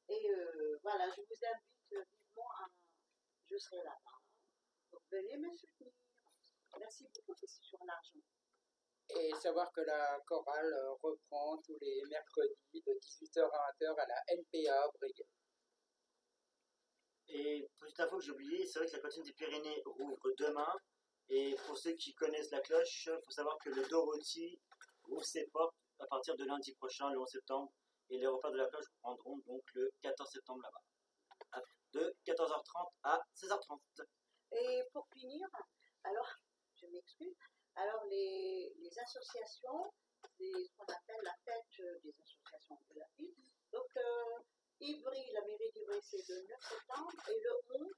Et 0.08 0.30
euh, 0.30 0.78
voilà, 0.82 1.10
je 1.10 1.20
vous 1.20 1.44
invite 1.44 2.06
vivement 2.08 2.50
à. 2.60 2.66
Je 3.44 3.58
serai 3.58 3.76
là-bas. 3.76 4.20
Donc 4.92 5.02
venez 5.10 5.36
me 5.36 5.54
soutenir. 5.54 5.92
Merci 6.78 7.06
beaucoup, 7.14 7.34
c'est 7.38 7.48
sur 7.48 7.84
l'argent. 7.84 8.24
Et 9.10 9.34
savoir 9.34 9.70
que 9.72 9.82
la 9.82 10.18
chorale 10.26 10.74
reprend 11.02 11.58
tous 11.58 11.76
les 11.82 12.02
mercredis 12.08 12.56
de 12.72 12.92
18h 12.94 13.50
à 13.50 13.72
20h 13.74 13.98
à 13.98 14.06
la 14.06 14.24
NPA 14.28 14.90
Brigade. 14.98 15.41
Et 17.34 17.66
petite 17.80 17.98
info 17.98 18.18
que 18.18 18.24
j'ai 18.24 18.30
oublié, 18.30 18.66
c'est 18.66 18.78
vrai 18.78 18.88
que 18.88 18.92
la 18.92 18.98
cantine 19.00 19.22
des 19.22 19.32
Pyrénées 19.32 19.82
rouvre 19.86 20.30
demain. 20.36 20.70
Et 21.30 21.56
pour 21.66 21.78
ceux 21.78 21.92
qui 21.92 22.12
connaissent 22.14 22.50
la 22.50 22.60
cloche, 22.60 23.08
il 23.10 23.24
faut 23.24 23.30
savoir 23.30 23.56
que 23.58 23.70
le 23.70 23.82
Dorothy 23.88 24.60
rouvre 25.04 25.24
ses 25.24 25.46
portes 25.46 25.74
à 25.98 26.06
partir 26.06 26.36
de 26.36 26.44
lundi 26.44 26.74
prochain, 26.74 27.10
le 27.10 27.18
11 27.18 27.30
septembre. 27.30 27.72
Et 28.10 28.18
les 28.18 28.26
repas 28.26 28.50
de 28.50 28.58
la 28.58 28.66
cloche 28.66 28.84
reprendront 29.02 29.38
donc 29.46 29.62
le 29.72 29.90
14 30.02 30.30
septembre 30.30 30.60
là-bas. 30.62 31.62
De 31.92 32.14
14h30 32.26 32.90
à 33.04 33.22
16h30. 33.34 33.80
Et 34.52 34.82
pour 34.92 35.06
finir, 35.14 35.48
alors, 36.04 36.28
je 36.76 36.86
m'excuse, 36.86 37.34
alors 37.76 38.04
les, 38.10 38.74
associations, 38.98 39.90
c'est 40.36 40.52
ce 40.64 40.74
qu'on 40.76 40.84
appelle 40.84 41.22
la 41.22 41.34
fête 41.46 42.02
des 42.02 42.10
associations 42.10 42.78
de 42.90 42.98
la 42.98 43.06
ville. 43.16 43.34
Donc, 43.72 43.88
euh, 43.96 44.38
Ivry, 44.80 45.32
la 45.32 45.40
mairie 45.42 45.72
d'Ivry, 45.74 46.00
c'est 46.02 46.28
le 46.28 46.46
9 46.48 46.60
septembre, 46.60 47.12
et 47.28 47.40
le 47.40 47.50
11, 47.86 47.92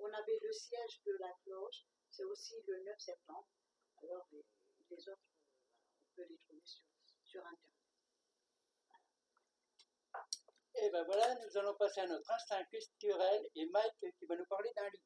on 0.00 0.12
avait 0.12 0.38
le 0.42 0.52
siège 0.52 1.00
de 1.06 1.16
la 1.20 1.32
cloche, 1.44 1.84
c'est 2.10 2.24
aussi 2.24 2.54
le 2.66 2.82
9 2.84 2.98
septembre. 2.98 3.48
Alors, 4.02 4.26
les, 4.32 4.44
les 4.90 5.08
autres, 5.08 5.18
euh, 5.18 5.72
on 6.06 6.16
peut 6.16 6.26
les 6.28 6.38
trouver 6.38 6.62
sur, 6.64 6.84
sur 7.24 7.40
Internet. 7.46 7.78
Et 10.80 10.90
ben 10.90 11.04
voilà, 11.04 11.34
nous 11.34 11.56
allons 11.56 11.74
passer 11.74 12.00
à 12.02 12.06
notre 12.06 12.30
instinct 12.30 12.64
culturel 12.66 13.48
et 13.56 13.66
Mike 13.66 14.14
qui 14.16 14.26
va 14.26 14.36
nous 14.36 14.46
parler 14.46 14.70
d'un 14.76 14.88
livre. 14.88 15.04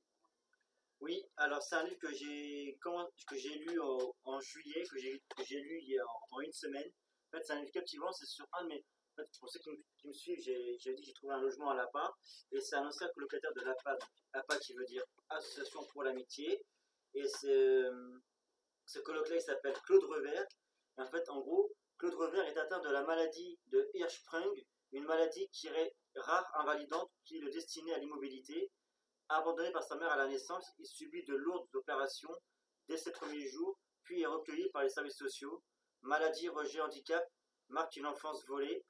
Oui, 1.01 1.27
alors 1.37 1.63
c'est 1.63 1.77
un 1.77 1.85
livre 1.85 1.99
que 1.99 2.13
j'ai 2.13 2.79
que 3.27 3.37
j'ai 3.37 3.55
lu 3.55 3.81
en 3.81 4.41
juillet, 4.41 4.83
que 4.89 4.99
j'ai 4.99 5.19
que 5.35 5.43
j'ai 5.45 5.61
lu 5.61 5.81
il 5.83 5.89
y 5.89 5.99
a 5.99 6.05
en, 6.07 6.37
en 6.37 6.41
une 6.41 6.53
semaine. 6.53 6.89
En 7.29 7.37
fait, 7.39 7.45
c'est 7.45 7.53
un 7.55 7.61
livre 7.61 7.73
captivant, 7.73 8.13
c'est 8.13 8.27
sur 8.27 8.47
un 8.53 8.65
de 8.65 8.69
mes. 8.69 8.85
Pour 9.39 9.51
ceux 9.51 9.61
qui 9.61 9.71
me, 9.71 9.77
me 10.05 10.13
suivent, 10.13 10.41
j'ai 10.41 10.95
dit 10.95 11.03
que 11.03 11.07
j'ai 11.07 11.13
trouvé 11.13 11.35
un 11.35 11.41
logement 11.41 11.71
à 11.71 11.75
l'APA, 11.75 12.15
et 12.51 12.61
c'est 12.61 12.77
un 12.77 12.87
ancien 12.87 13.09
colocataire 13.15 13.53
de 13.55 13.61
l'APA, 13.61 13.99
APA 14.33 14.59
qui 14.59 14.73
veut 14.75 14.85
dire 14.85 15.03
Association 15.29 15.85
pour 15.93 16.03
l'amitié, 16.03 16.65
et 17.15 17.27
c'est 17.29 17.85
ce 18.87 18.99
colloque-là, 19.01 19.37
il 19.37 19.43
s'appelle 19.43 19.75
Claude 19.85 20.05
Revers. 20.05 20.47
Et 20.99 21.01
en 21.01 21.07
fait, 21.07 21.29
en 21.29 21.41
gros, 21.41 21.73
Claude 21.99 22.15
Revers 22.15 22.47
est 22.47 22.59
atteint 22.59 22.81
de 22.81 22.91
la 22.91 23.05
maladie 23.05 23.59
de 23.69 23.89
Hirschsprung, 23.95 24.53
une 24.93 25.05
maladie 25.05 25.49
qui 25.51 25.69
est 25.69 25.95
rare, 26.17 26.51
invalidante, 26.57 27.11
qui 27.25 27.39
le 27.39 27.51
destinée 27.51 27.95
à 27.95 27.99
l'immobilité. 27.99 28.71
Abandonné 29.29 29.71
par 29.73 29.83
sa 29.83 29.97
mère 29.97 30.11
à 30.11 30.17
la 30.17 30.27
naissance, 30.27 30.73
il 30.79 30.87
subit 30.87 31.25
de 31.25 31.35
lourdes 31.35 31.69
opérations 31.75 32.35
dès 32.89 32.99
ses 32.99 33.13
premiers 33.13 33.49
jours, 33.49 33.79
puis 34.03 34.21
est 34.21 34.27
recueilli 34.27 34.69
par 34.71 34.83
les 34.83 34.91
services 34.91 35.17
sociaux. 35.17 35.63
Maladie, 36.03 36.49
rejet, 36.49 36.81
handicap 36.81 37.25
marque 37.69 37.97
une 37.97 38.07
enfance 38.07 38.45
volée. 38.47 38.85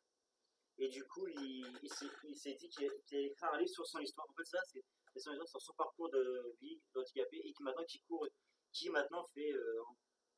Et 0.79 0.89
du 0.89 1.05
coup, 1.05 1.27
il, 1.29 1.67
il 1.83 1.91
s'est- 2.37 2.55
dit 2.55 2.69
qu'il 2.69 2.87
allait 2.87 3.25
écrire 3.27 3.53
un 3.53 3.59
livre 3.59 3.71
sur 3.71 3.87
son 3.87 3.99
histoire. 4.01 4.27
En 4.29 4.35
fait, 4.35 4.45
ça, 4.45 4.59
c'est 4.67 4.83
son 5.21 5.31
histoire 5.33 5.49
sur 5.49 5.61
son 5.61 5.73
parcours 5.75 6.11
de 6.11 6.57
vie 6.61 6.81
d'handicapé 6.95 7.37
et 7.45 7.53
qui 7.53 7.63
maintenant, 7.63 7.85
qui 7.85 8.01
court, 8.01 8.27
qui 8.73 8.89
maintenant 8.91 9.27
fait, 9.35 9.53
euh, 9.53 9.83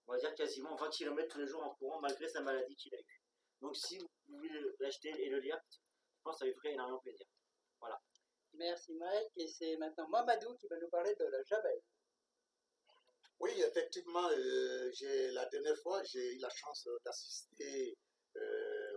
on 0.07 0.13
va 0.13 0.19
dire, 0.19 0.35
quasiment 0.35 0.75
20 0.77 0.91
km 0.91 1.29
tous 1.33 1.39
les 1.39 1.47
jours 1.47 1.63
en 1.63 1.75
courant 1.77 2.01
malgré 2.01 2.29
sa 2.29 2.41
maladie 2.41 2.77
qu'il 2.77 2.95
a 2.95 2.99
eue. 2.99 3.23
Donc, 3.61 3.77
si 3.77 3.99
vous 3.99 4.09
voulez 4.29 4.51
l'acheter 4.81 5.11
et 5.25 5.29
le 5.31 5.39
lire, 5.41 5.59
je 5.71 6.23
pense 6.23 6.35
que 6.35 6.39
ça 6.41 6.45
lui 6.47 6.55
ferait 6.55 6.73
énormément 6.73 6.99
plaisir. 6.99 7.27
Merci 8.55 8.95
Mike. 8.95 9.31
Et 9.37 9.49
c'est 9.49 9.77
maintenant 9.79 10.09
Mamadou 10.09 10.55
qui 10.57 10.67
va 10.69 10.79
nous 10.79 10.89
parler 10.89 11.15
de 11.19 11.25
la 11.25 11.43
Javel. 11.45 11.81
Oui, 13.41 13.51
effectivement, 13.63 14.29
euh, 14.31 14.91
j'ai, 14.93 15.31
la 15.33 15.47
dernière 15.47 15.77
fois, 15.79 16.03
j'ai 16.05 16.35
eu 16.35 16.39
la 16.39 16.49
chance 16.51 16.89
d'assister 17.05 17.97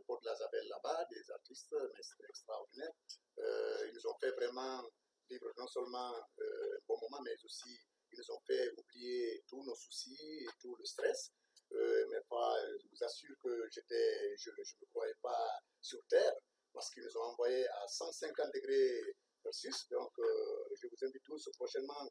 pour 0.08 0.20
de 0.22 0.26
la 0.26 0.36
Zabelle 0.36 0.68
là-bas, 0.70 1.06
des 1.12 1.30
artistes, 1.32 1.76
mais 1.94 2.02
c'était 2.02 2.28
extraordinaire. 2.30 2.92
Euh, 3.40 3.88
ils 3.88 3.94
nous 3.94 4.08
ont 4.08 4.18
fait 4.18 4.32
vraiment 4.32 4.84
vivre 5.30 5.52
non 5.58 5.68
seulement 5.68 6.16
euh, 6.40 6.76
un 6.78 6.80
bon 6.88 6.98
moment, 7.02 7.22
mais 7.24 7.36
aussi 7.44 7.78
ils 8.12 8.18
nous 8.18 8.32
ont 8.32 8.40
fait 8.48 8.72
oublier 8.78 9.44
tous 9.48 9.64
nos 9.64 9.76
soucis 9.76 10.44
et 10.44 10.48
tout 10.62 10.76
le 10.76 10.86
stress. 10.86 11.32
Euh, 11.74 12.06
mais 12.10 12.22
pas, 12.30 12.56
je 12.82 12.88
vous 12.88 13.04
assure 13.04 13.36
que 13.44 13.68
je 13.70 13.80
ne 13.82 14.56
me 14.82 14.86
croyais 14.88 15.16
pas 15.22 15.50
sur 15.82 16.00
Terre 16.08 16.34
parce 16.74 16.90
qu'ils 16.90 17.04
nous 17.04 17.18
ont 17.18 17.24
envoyé 17.34 17.68
à 17.68 17.88
150 17.88 18.54
degrés 18.54 19.16
Celsius. 19.44 19.88
Donc, 19.90 20.12
je 20.18 20.88
vous 20.88 21.06
invite 21.06 21.24
tous 21.24 21.50
prochainement 21.58 22.10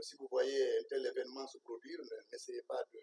si 0.00 0.16
vous 0.16 0.26
voyez 0.30 0.78
un 0.78 0.82
tel 0.88 1.04
événement 1.04 1.46
se 1.46 1.58
produire, 1.58 1.98
ne- 2.02 2.30
n'essayez 2.32 2.62
pas 2.62 2.82
de, 2.94 3.00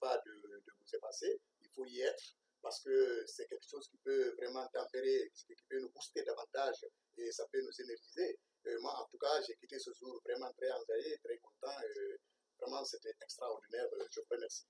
pas, 0.00 0.16
de 0.24 0.32
vous 0.78 0.94
effacer. 0.96 1.40
Il 1.60 1.68
faut 1.68 1.84
y 1.84 2.00
être 2.00 2.36
parce 2.62 2.80
que 2.82 3.24
c'est 3.26 3.46
quelque 3.48 3.68
chose 3.68 3.88
qui 3.88 3.98
peut 3.98 4.34
vraiment 4.36 4.66
tempérer, 4.68 5.30
qui 5.34 5.54
peut 5.68 5.80
nous 5.80 5.90
booster 5.90 6.22
davantage 6.24 6.86
et 7.16 7.30
ça 7.32 7.46
peut 7.52 7.60
nous 7.60 7.80
énergiser. 7.80 8.38
Euh, 8.66 8.78
moi, 8.80 8.92
en 9.00 9.06
tout 9.06 9.18
cas, 9.18 9.40
j'ai 9.46 9.54
quitté 9.56 9.78
ce 9.78 9.90
jour 9.92 10.20
vraiment 10.24 10.52
très 10.52 10.70
enjaillé, 10.70 11.18
très 11.24 11.38
content. 11.38 11.80
et 11.82 12.16
vraiment, 12.60 12.84
c'était 12.84 13.14
extraordinaire. 13.22 13.86
Euh, 13.94 14.06
Je 14.10 14.20
vous 14.20 14.26
remercie. 14.30 14.66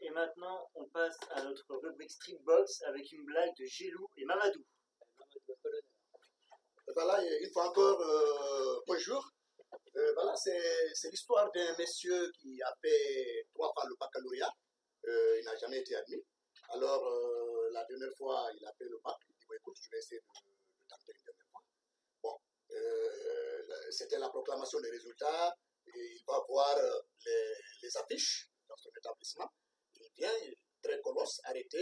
Et 0.00 0.10
maintenant, 0.10 0.68
on 0.74 0.84
passe 0.86 1.16
à 1.30 1.42
notre 1.42 1.64
rubrique 1.76 2.10
Streetbox 2.10 2.82
avec 2.82 3.10
une 3.12 3.24
blague 3.24 3.56
de 3.56 3.64
Gélou 3.64 4.08
et 4.16 4.24
Mamadou. 4.24 4.64
Voilà, 6.94 7.22
une 7.40 7.52
fois 7.52 7.68
encore, 7.68 8.00
euh, 8.00 8.80
bonjour. 8.86 9.32
Euh, 9.96 10.12
voilà, 10.14 10.34
c'est 10.36 11.10
l'histoire 11.10 11.50
d'un 11.52 11.74
monsieur 11.78 12.30
qui 12.32 12.60
a 12.62 12.74
fait 12.82 13.46
trois 13.54 13.72
fois 13.72 13.84
le 13.88 13.94
baccalauréat. 13.98 14.50
Euh, 15.08 15.38
il 15.40 15.44
n'a 15.44 15.56
jamais 15.56 15.78
été 15.78 15.94
admis. 15.96 16.22
Alors, 16.70 17.06
euh, 17.06 17.70
la 17.72 17.84
dernière 17.84 18.14
fois, 18.18 18.48
il 18.58 18.66
a 18.66 18.72
fait 18.76 18.84
le 18.84 18.98
bac. 19.02 19.16
Il 19.28 19.34
dit, 19.36 19.44
bon, 19.48 19.54
écoute, 19.54 19.76
je 19.80 19.88
vais 19.90 19.98
essayer 19.98 20.20
de, 20.20 20.26
de 20.26 20.88
tenter 20.88 21.12
une 21.12 21.24
dernière 21.24 21.46
fois. 21.50 21.62
Bon, 22.22 22.36
euh, 22.72 23.90
c'était 23.90 24.18
la 24.18 24.28
proclamation 24.28 24.80
des 24.80 24.90
résultats. 24.90 25.54
Et 25.86 25.98
il 26.16 26.22
va 26.26 26.42
voir 26.48 26.76
euh, 26.76 27.00
les, 27.24 27.54
les 27.82 27.96
affiches 27.96 28.50
dans 28.68 28.76
son 28.76 28.90
établissement. 28.98 29.48
Il 30.00 30.10
vient, 30.16 30.32
il 30.42 30.50
est 30.52 30.58
très 30.82 31.00
colosse, 31.00 31.40
arrêté, 31.44 31.78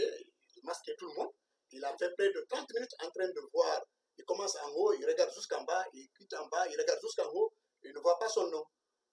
il 0.55 0.63
masquait 0.63 0.95
tout 0.95 1.07
le 1.07 1.15
monde. 1.15 1.31
Il 1.71 1.83
a 1.83 1.97
fait 1.97 2.11
près 2.15 2.29
de 2.31 2.45
30 2.47 2.71
minutes 2.75 2.93
en 3.03 3.09
train 3.09 3.27
de 3.27 3.41
voir 3.51 3.81
il 4.17 4.23
commence 4.23 4.55
en 4.55 4.69
haut, 4.71 4.93
il 4.93 5.05
regarde 5.05 5.33
jusqu'en 5.33 5.61
bas, 5.65 5.83
il 5.91 6.07
quitte 6.17 6.33
en 6.35 6.47
bas, 6.47 6.65
il 6.69 6.79
regarde 6.79 7.01
jusqu'en 7.01 7.27
haut, 7.33 7.53
il 7.83 7.91
ne 7.91 7.99
voit 7.99 8.17
pas 8.17 8.29
son 8.29 8.47
nom. 8.49 8.63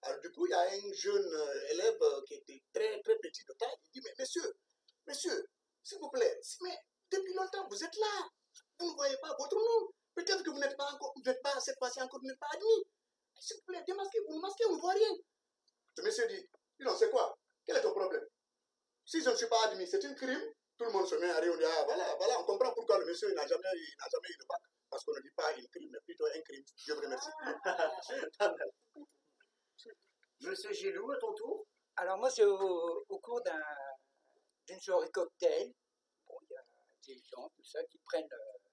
Alors 0.03 0.17
du 0.21 0.31
coup, 0.31 0.45
il 0.47 0.51
y 0.51 0.53
a 0.53 0.61
un 0.61 0.93
jeune 0.93 1.25
euh, 1.33 1.67
élève 1.71 1.97
euh, 2.01 2.21
qui 2.25 2.35
était 2.35 2.63
très 2.73 3.01
très 3.01 3.17
petit 3.17 3.43
de 3.45 3.53
taille, 3.55 3.75
il 3.83 3.99
dit, 3.99 4.01
mais 4.07 4.13
monsieur, 4.17 4.57
monsieur, 5.05 5.45
s'il 5.83 5.97
vous 5.99 6.09
plaît, 6.09 6.39
si- 6.41 6.57
mais 6.63 6.77
depuis 7.11 7.33
longtemps, 7.33 7.62
vous 7.73 7.83
êtes 7.83 7.95
là, 7.97 8.27
vous 8.79 8.91
ne 8.91 8.95
voyez 8.95 9.17
pas 9.17 9.35
votre 9.39 9.55
nom. 9.55 9.91
Peut-être 10.13 10.43
que 10.43 10.51
vous 10.51 10.59
n'êtes 10.59 10.77
pas 10.77 10.91
encore, 10.93 11.11
vous 11.15 11.23
n'êtes 11.23 11.41
pas, 11.41 11.59
cette 11.59 11.77
fois-ci 11.79 12.01
encore, 12.01 12.19
vous 12.21 12.27
n'êtes 12.27 12.39
pas 12.39 12.49
admis. 12.53 12.83
S'il 13.39 13.57
vous 13.57 13.63
plaît, 13.63 13.83
démasquez, 13.87 14.19
vous 14.27 14.35
nous 14.35 14.41
masquez, 14.41 14.65
on 14.67 14.75
ne 14.75 14.79
voit 14.79 14.93
rien. 14.93 15.09
Le 15.97 16.03
monsieur 16.03 16.27
dit, 16.27 16.47
donc, 16.79 16.97
c'est 16.97 17.09
quoi? 17.09 17.35
Quel 17.65 17.77
est 17.77 17.81
ton 17.81 17.91
problème? 17.93 18.25
Si 19.05 19.21
je 19.23 19.29
ne 19.29 19.35
suis 19.35 19.47
pas 19.47 19.65
admis, 19.65 19.87
c'est 19.87 20.03
un 20.05 20.13
crime. 20.13 20.41
Tout 20.77 20.85
le 20.85 20.91
monde 20.91 21.07
se 21.07 21.15
met 21.15 21.29
à 21.29 21.39
rire, 21.39 21.51
on 21.53 21.57
dit, 21.57 21.65
ah, 21.65 21.83
voilà, 21.85 22.15
voilà, 22.15 22.39
on 22.39 22.45
comprend 22.45 22.73
pourquoi 22.73 22.99
le 22.99 23.05
monsieur 23.05 23.33
n'a 23.33 23.47
jamais, 23.47 23.69
il 23.73 23.95
jamais 24.11 24.29
eu 24.29 24.37
de 24.39 24.45
bac. 24.47 24.59
Parce 24.89 25.03
qu'on 25.03 25.13
ne 25.15 25.21
dit 25.21 25.31
pas 25.35 25.49
un 25.49 25.65
crime, 25.71 25.89
mais 25.91 25.99
plutôt 26.05 26.25
un 26.27 26.41
crime. 26.41 26.63
Je 26.77 26.93
vous 26.93 27.01
remercie. 27.01 27.29
Monsieur 30.41 30.73
Gélou, 30.73 31.09
à 31.11 31.17
ton 31.17 31.33
tour. 31.33 31.65
Alors 31.95 32.17
moi, 32.17 32.29
c'est 32.29 32.43
au, 32.43 33.19
cours 33.21 33.41
d'un- 33.41 33.59
d'une 34.67 34.79
soirée 34.79 35.09
cocktail. 35.09 35.73
Tout 37.05 37.63
ça, 37.63 37.83
qui 37.85 37.97
prennent... 37.99 38.31
euh, 38.31 38.69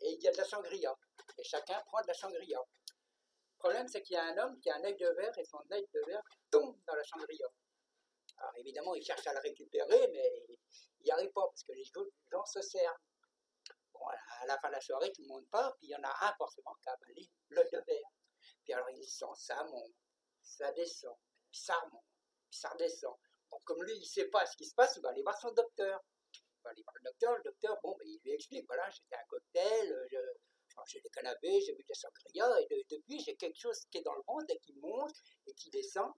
et 0.00 0.12
il 0.12 0.22
y 0.22 0.28
a 0.28 0.32
de 0.32 0.36
la 0.36 0.44
sangria. 0.44 0.96
Et 1.38 1.44
chacun 1.44 1.80
prend 1.86 2.00
de 2.02 2.06
la 2.06 2.14
sangria. 2.14 2.60
Le 2.60 3.58
problème, 3.58 3.88
c'est 3.88 4.02
qu'il 4.02 4.14
y 4.14 4.16
a 4.16 4.24
un 4.24 4.38
homme 4.38 4.60
qui 4.60 4.70
a 4.70 4.76
un 4.76 4.84
œil 4.84 4.96
de 4.96 5.08
verre 5.08 5.36
et 5.36 5.44
son 5.44 5.60
œil 5.72 5.86
de 5.92 6.00
verre 6.06 6.22
tombe 6.50 6.78
dans 6.86 6.94
la 6.94 7.02
sangria. 7.04 7.46
Alors 8.36 8.52
évidemment, 8.56 8.94
il 8.94 9.04
cherche 9.04 9.26
à 9.26 9.34
le 9.34 9.40
récupérer, 9.40 10.08
mais 10.12 10.46
il 11.00 11.04
n'y 11.04 11.10
arrive 11.10 11.32
pas 11.32 11.46
parce 11.48 11.64
que 11.64 11.72
les 11.72 11.84
gens 11.84 12.44
se 12.44 12.62
servent. 12.62 12.96
Bon, 13.92 14.06
à 14.06 14.46
la 14.46 14.56
fin 14.60 14.68
de 14.68 14.74
la 14.74 14.80
soirée, 14.80 15.10
tout 15.12 15.22
le 15.22 15.28
monde 15.28 15.48
part, 15.50 15.76
puis 15.78 15.88
il 15.88 15.90
y 15.90 15.96
en 15.96 16.04
a 16.04 16.28
un 16.28 16.34
forcément 16.36 16.74
qui 16.80 16.88
a 16.88 16.92
avalé 16.92 17.28
l'œil 17.50 17.68
de 17.72 17.78
verre. 17.84 18.10
Puis 18.62 18.72
alors 18.72 18.88
il 18.90 19.04
sent 19.04 19.26
ça 19.34 19.64
monte, 19.64 19.92
ça 20.40 20.70
descend, 20.72 21.16
puis 21.50 21.60
ça 21.60 21.74
remonte, 21.80 22.04
puis 22.48 22.60
ça 22.60 22.68
redescend. 22.68 23.16
Bon, 23.50 23.58
comme 23.64 23.82
lui, 23.82 23.94
il 23.96 24.00
ne 24.00 24.04
sait 24.04 24.28
pas 24.28 24.46
ce 24.46 24.56
qui 24.56 24.66
se 24.66 24.74
passe, 24.74 24.94
il 24.96 25.02
va 25.02 25.08
aller 25.08 25.22
voir 25.22 25.36
son 25.38 25.50
docteur. 25.50 26.00
Le 26.76 27.02
docteur, 27.02 27.36
le 27.36 27.42
docteur, 27.44 27.78
bon, 27.82 27.96
ben, 27.98 28.06
il 28.08 28.20
lui 28.24 28.32
explique, 28.32 28.66
voilà, 28.66 28.88
j'étais 28.90 29.16
un 29.16 29.24
cocktail, 29.28 29.92
euh, 29.92 30.34
j'ai 30.86 31.00
des 31.00 31.10
canapés, 31.10 31.60
j'ai 31.60 31.74
bu 31.74 31.82
des 31.82 31.94
sangria, 31.94 32.60
et 32.60 32.66
de- 32.66 32.96
depuis, 32.96 33.20
j'ai 33.20 33.36
quelque 33.36 33.58
chose 33.58 33.84
qui 33.90 33.98
est 33.98 34.02
dans 34.02 34.14
le 34.14 34.22
ventre 34.26 34.46
et 34.50 34.58
qui 34.60 34.72
monte 34.74 35.14
et 35.46 35.54
qui 35.54 35.70
descend. 35.70 36.12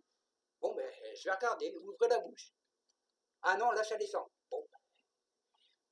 Bon, 0.60 0.74
ben, 0.74 0.90
je 1.14 1.24
vais 1.24 1.30
regarder, 1.34 1.74
ouvrez 1.76 2.08
la 2.08 2.18
bouche. 2.20 2.52
Ah 3.42 3.56
non, 3.56 3.70
là, 3.72 3.82
ça 3.84 3.96
descend. 3.96 4.26
Bon, 4.50 4.66
ben, 4.70 4.78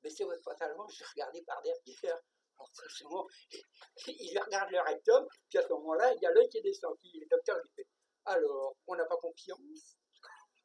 baissez 0.02 0.24
votre 0.24 0.42
pantalon, 0.42 0.86
je 0.88 1.04
regarder 1.12 1.42
par 1.42 1.62
derrière. 1.62 2.20
Alors, 2.56 2.70
franchement, 2.74 3.26
il 4.06 4.38
regarde 4.38 4.70
le 4.70 4.80
rectum, 4.80 5.26
puis 5.48 5.58
à 5.58 5.62
ce 5.62 5.68
moment-là, 5.68 6.12
il 6.14 6.22
y 6.22 6.26
a 6.26 6.30
l'œil 6.32 6.48
qui 6.48 6.58
est 6.58 6.62
descendu. 6.62 7.08
Le 7.14 7.26
docteur 7.26 7.56
lui 7.58 7.70
fait 7.76 7.86
Alors, 8.24 8.76
on 8.86 8.96
n'a 8.96 9.04
pas 9.06 9.16
confiance 9.16 9.96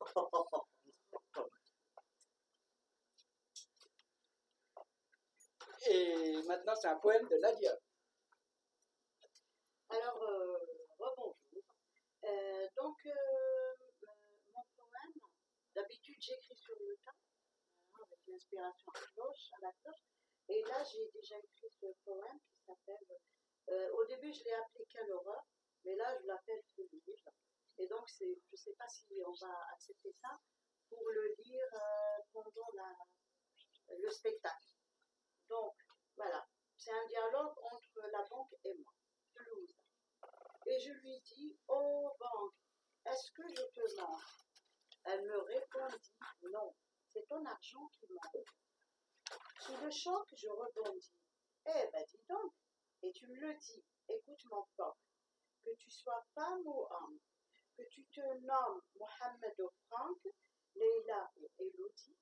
Et 5.90 6.42
maintenant, 6.44 6.75
c'est 6.75 6.88
un 6.88 6.98
poème 6.98 7.28
de 7.28 7.38
Nadia. 7.38 7.78
Alors, 9.90 10.24
euh. 10.24 10.58
Euh, 12.25 12.68
donc, 12.78 12.98
euh, 13.06 13.75
mon 14.54 14.63
poème, 14.78 15.13
d'habitude 15.75 16.16
j'écris 16.22 16.56
sur 16.56 16.74
le 16.80 16.98
tas, 17.04 17.12
hein, 17.12 18.04
avec 18.06 18.20
l'inspiration 18.28 18.92
à 18.94 19.58
à 19.58 19.62
la 19.62 19.72
cloche. 19.84 20.04
Et 20.48 20.63
là, 20.63 20.84
j'ai 20.86 21.10
déjà 21.13 21.38
écrit 21.38 21.70
ce 21.82 21.88
poème 22.06 22.40
qui 22.40 22.63
s'appelle. 22.66 23.20
euh, 23.70 23.92
au 23.92 24.06
début, 24.06 24.32
je 24.32 24.44
l'ai 24.46 24.54
appelé 24.54 24.86
horreur, 25.12 25.46
mais 25.84 25.96
là, 25.96 26.18
je 26.22 26.28
l'appelle 26.28 26.63
Feu 26.75 26.88
de 26.92 27.02
livre. 27.06 27.32
Et 27.78 27.88
donc, 27.88 28.08
je 28.20 28.25
ne 28.25 28.58
sais 28.58 28.74
pas 28.74 28.88
si 28.88 29.22
on 29.25 29.34
va 29.46 29.54
accepter 29.74 30.13
ça 30.13 30.40
pour 30.90 31.04
le 31.10 31.36
lire 31.40 31.70
pendant 32.32 32.70
le 33.90 34.10
spectacle. 34.10 34.68
Donc, 35.53 35.75
voilà. 36.15 36.48
C'est 36.77 36.91
un 36.91 37.05
dialogue 37.07 37.55
entre 37.62 38.07
la 38.12 38.24
banque 38.24 38.55
et 38.63 38.74
moi. 38.74 38.91
Toulouse. 39.36 39.75
Et 40.65 40.79
je 40.79 40.91
lui 40.93 41.22
dis, 41.22 41.55
oh 41.67 42.12
banque, 42.19 42.55
est-ce 43.05 43.31
que 43.31 43.48
je 43.48 43.62
te 43.62 44.01
mens? 44.01 44.19
Elle 45.03 45.22
me 45.22 45.38
répondit, 45.38 46.13
non, 46.51 46.75
c'est 47.07 47.27
ton 47.27 47.45
argent 47.45 47.88
qui 47.93 48.07
manque. 48.12 48.48
Sous 49.60 49.77
le 49.77 49.91
choc, 49.91 50.27
je 50.36 50.48
rebondis. 50.48 51.13
Eh 51.65 51.88
ben 51.91 52.03
dis 52.10 52.24
donc, 52.27 52.53
et 53.03 53.12
tu 53.12 53.27
me 53.27 53.36
le 53.36 53.53
dis, 53.53 53.83
écoute 54.10 54.43
mon 54.45 54.65
coq, 54.75 54.98
que 55.63 55.75
tu 55.75 55.91
sois 55.91 56.25
femme 56.33 56.65
ou 56.65 56.88
homme, 56.89 57.19
que 57.77 57.83
tu 57.89 58.03
te 58.07 58.22
nommes 58.22 58.81
Mohamed 58.95 59.60
ou 59.60 59.69
Franck, 59.88 60.19
Leila 60.75 61.31
ou 61.38 61.48
Elodie, 61.60 62.17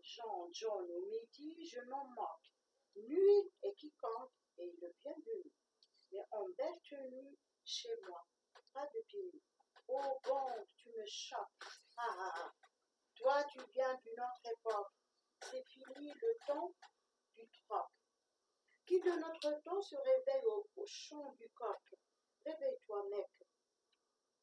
Jean, 0.00 0.48
John 0.52 0.86
ou 0.90 1.08
Mehdi, 1.10 1.66
je 1.66 1.80
m'en 1.82 2.04
moque. 2.04 2.51
Et 2.94 3.74
quiconque 3.74 4.32
est 4.58 4.80
le 4.80 4.94
bienvenu, 5.02 5.50
mais 6.10 6.26
en 6.30 6.46
belle 6.58 6.80
tenue 6.82 7.38
chez 7.64 7.96
moi, 8.06 8.26
pas 8.72 8.86
de 8.86 9.16
nus. 9.16 9.40
Oh 9.88 10.20
bon, 10.24 10.66
tu 10.76 10.90
me 10.90 11.06
choques. 11.06 11.64
Ah, 11.96 12.04
ah, 12.18 12.32
ah. 12.34 12.52
Toi, 13.14 13.44
tu 13.44 13.60
viens 13.72 13.94
d'une 13.94 14.20
autre 14.20 14.52
époque. 14.52 14.92
C'est 15.40 15.64
fini 15.64 16.12
le 16.12 16.36
temps 16.46 16.74
du 17.34 17.48
troc. 17.50 17.88
Qui 18.86 19.00
de 19.00 19.10
notre 19.10 19.62
temps 19.62 19.80
se 19.80 19.96
réveille 19.96 20.46
au, 20.46 20.68
au 20.76 20.86
chant 20.86 21.32
du 21.32 21.48
coq? 21.50 21.94
Réveille-toi, 22.44 23.04
mec. 23.10 23.30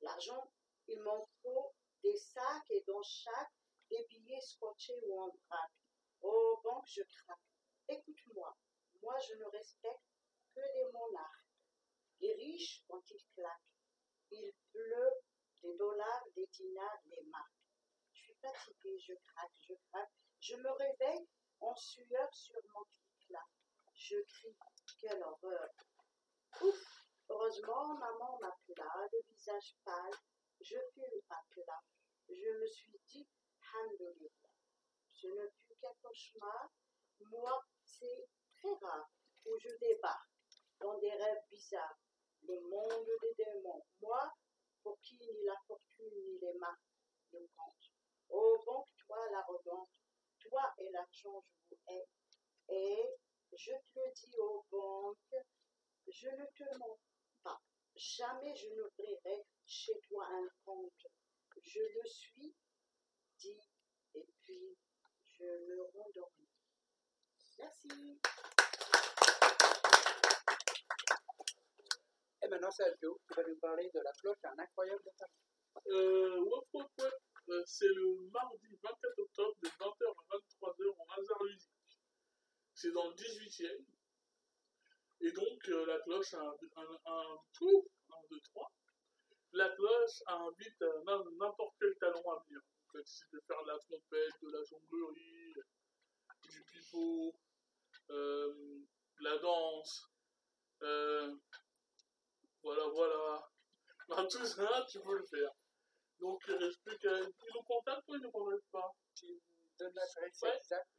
L'argent, 0.02 0.52
il 0.88 1.00
m'en 1.02 1.28
faut 1.42 1.74
des 2.02 2.18
sacs 2.18 2.72
et 2.72 2.84
dans 2.88 3.04
chaque, 3.04 3.54
des 3.90 4.08
billets 4.10 4.42
scotchés 4.42 5.00
ou 5.04 5.22
en 5.22 5.28
vrac. 5.28 5.72
Oh, 6.22 6.60
banque, 6.64 6.88
je 6.88 7.04
craque. 7.04 7.40
Écoute-moi, 7.90 8.56
moi 9.02 9.18
je 9.20 9.34
ne 9.34 9.46
respecte 9.46 10.04
que 10.54 10.60
les 10.60 10.92
monarques. 10.92 11.46
Les 12.20 12.34
riches, 12.36 12.84
quand 12.88 13.02
ils 13.10 13.26
claquent, 13.34 13.74
il 14.32 14.54
pleut 14.72 15.14
des 15.64 15.76
dollars, 15.76 16.24
des 16.36 16.46
dinars, 16.48 17.02
des 17.06 17.24
marques. 17.32 17.52
Je 18.14 18.20
suis 18.20 18.36
fatiguée, 18.36 19.00
je 19.00 19.14
craque, 19.14 19.58
je 19.68 19.74
craque. 19.90 20.12
Je 20.40 20.56
me 20.56 20.70
réveille 20.70 21.28
en 21.62 21.76
sueur 21.76 22.32
sur 22.32 22.62
mon 22.76 22.84
clic-là. 22.84 23.44
Je 23.96 24.18
crie, 24.22 24.56
quelle 25.02 25.24
horreur. 25.24 25.70
Heureusement, 27.30 27.96
maman 27.96 28.38
m'appela, 28.40 29.08
le 29.12 29.22
visage 29.34 29.76
pâle. 29.84 30.14
Je 30.62 30.76
à 30.76 31.44
plat. 31.50 31.84
Je 32.28 32.60
me 32.60 32.68
suis 32.68 33.00
dit, 33.08 33.28
Alhamdulillah. 33.74 34.30
Ce 35.08 35.28
ne 35.28 35.50
fut 35.50 35.76
qu'un 35.82 35.94
cauchemar. 36.02 36.70
Moi, 37.20 37.66
c'est 37.84 38.28
très 38.58 38.74
rare 38.82 39.10
où 39.46 39.58
je 39.60 39.70
débarque 39.80 40.30
dans 40.80 40.98
des 41.00 41.12
rêves 41.12 41.44
bizarres, 41.50 42.00
le 42.44 42.60
monde 42.62 43.08
des 43.22 43.44
démons. 43.44 43.86
Moi, 44.02 44.34
pour 44.82 45.00
qui 45.02 45.18
ni 45.18 45.44
la 45.46 45.56
fortune 45.68 46.14
ni 46.26 46.40
les 46.40 46.54
marques 46.54 46.80
ne 47.34 47.40
comptent. 47.56 47.92
Oh, 48.30 48.58
donc, 48.66 48.88
toi, 49.06 49.18
l'arrogante, 49.32 49.90
toi 50.40 50.74
et 50.78 50.90
l'argent, 50.92 51.44
je 51.48 51.76
vous 51.76 51.82
hais. 51.88 52.08
Et 52.70 53.18
je 53.54 53.72
te 53.72 54.00
le 54.00 54.12
dis 54.14 54.38
aux 54.40 54.66
banques, 54.70 55.36
je 56.08 56.30
ne 56.30 56.46
te 56.46 56.78
mens 56.78 57.00
pas. 57.44 57.62
Jamais 57.96 58.56
je 58.56 58.70
n'ouvrirai 58.70 59.46
chez 59.66 60.00
toi 60.08 60.26
un 60.28 60.50
compte. 60.64 61.08
Je 61.62 61.82
le 61.82 62.08
suis, 62.08 62.56
dit, 63.38 63.70
et 64.14 64.26
puis 64.44 64.78
je 65.28 65.44
me 65.44 65.84
rendormis. 65.84 66.49
Merci. 67.60 67.90
Et 72.42 72.48
maintenant, 72.48 72.72
Sergio, 72.72 73.20
tu 73.28 73.34
vas 73.36 73.44
nous 73.48 73.58
parler 73.58 73.90
de 73.94 74.00
la 74.00 74.12
cloche 74.14 74.38
un 74.44 74.58
incroyable 74.60 75.04
Paris. 75.18 75.32
Euh, 75.88 76.40
wop. 76.42 76.66
Euh, 77.50 77.64
c'est 77.66 77.88
le 77.88 78.30
mardi 78.32 78.78
24 78.84 79.20
octobre 79.20 79.56
de 79.64 79.68
20h 79.70 80.06
à 80.08 80.38
23h 80.38 80.96
en 81.00 81.06
hasard 81.22 81.44
ludique. 81.44 81.72
C'est 82.76 82.92
dans 82.92 83.08
le 83.10 83.16
18e. 83.16 83.86
Et 85.22 85.32
donc, 85.32 85.68
euh, 85.70 85.86
la 85.86 86.00
cloche 86.02 86.34
a 86.36 86.42
un, 86.42 86.52
un, 86.76 86.82
un, 87.06 87.12
un, 87.12 87.38
un, 88.12 88.22
deux, 88.30 88.40
trois. 88.42 88.72
La 89.52 89.70
cloche 89.72 90.22
invite 90.28 90.82
à 90.82 91.04
n'im- 91.06 91.26
n'importe 91.40 91.76
quel 91.80 91.96
talent 91.98 92.22
à 92.32 92.44
venir. 92.46 92.62
Donc, 92.94 93.06
si 93.06 93.20
tu 93.26 93.36
veux 93.36 93.42
faire 93.48 93.62
de 93.64 93.68
la 93.68 93.80
trompette, 93.80 94.34
de 94.44 94.52
la 94.52 94.64
jonglerie, 94.64 95.54
du 96.50 96.64
pipeau, 96.64 97.34
euh, 98.10 98.80
la 99.22 99.38
danse, 99.38 100.10
euh, 100.82 101.36
voilà, 102.64 102.88
voilà. 102.88 103.50
Ben, 104.08 104.28
tout 104.28 104.46
ça, 104.46 104.86
tu 104.90 105.00
peux 105.02 105.18
le 105.18 105.26
faire. 105.26 105.52
Donc, 106.20 106.44
il 106.48 106.56
reste 106.56 106.82
plus 106.84 106.98
qu'à. 106.98 107.20
Ils 107.20 107.54
nous 107.54 107.64
contactent 107.64 108.08
ou 108.10 108.16
ils 108.16 108.22
nous 108.22 108.32
contactent 108.32 108.72
pas? 108.72 108.94
Tu 109.16 109.28
me 109.28 109.78
donnes 109.78 109.94
l'adresse 109.94 110.42
Ouais. 110.42 110.58
exacte 110.58 110.90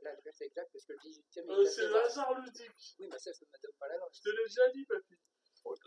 L'adresse 0.00 0.40
exacte, 0.40 0.72
parce 0.72 0.84
que 0.84 0.92
le 0.92 0.98
18e 0.98 1.50
euh, 1.50 1.62
est 1.62 1.66
C'est 1.66 1.94
hasard 1.94 2.40
ludique. 2.40 2.94
Oui, 2.98 3.06
mais 3.08 3.18
ça, 3.18 3.32
ça 3.32 3.44
ne 3.44 3.50
me 3.50 3.62
donne 3.62 3.76
pas 3.78 3.88
l'adresse. 3.88 4.16
Je 4.16 4.22
te 4.22 4.28
l'ai 4.30 4.44
déjà 4.44 4.68
dit, 4.70 4.84
papy. 4.86 5.18